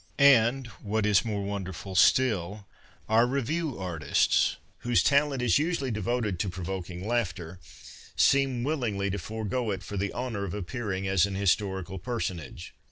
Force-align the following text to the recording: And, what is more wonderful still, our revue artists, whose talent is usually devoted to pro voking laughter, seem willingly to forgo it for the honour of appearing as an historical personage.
And, 0.17 0.65
what 0.81 1.05
is 1.05 1.23
more 1.23 1.43
wonderful 1.43 1.93
still, 1.93 2.65
our 3.07 3.27
revue 3.27 3.77
artists, 3.77 4.57
whose 4.79 5.03
talent 5.03 5.43
is 5.43 5.59
usually 5.59 5.91
devoted 5.91 6.39
to 6.39 6.49
pro 6.49 6.63
voking 6.65 7.05
laughter, 7.05 7.59
seem 8.15 8.63
willingly 8.63 9.11
to 9.11 9.19
forgo 9.19 9.69
it 9.69 9.83
for 9.83 9.97
the 9.97 10.11
honour 10.11 10.43
of 10.43 10.55
appearing 10.55 11.07
as 11.07 11.27
an 11.27 11.35
historical 11.35 11.99
personage. 11.99 12.73